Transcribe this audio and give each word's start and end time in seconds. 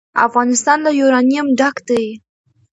افغانستان 0.27 0.77
له 0.85 0.91
یورانیم 0.99 1.47
ډک 1.59 1.75
دی. 1.87 2.05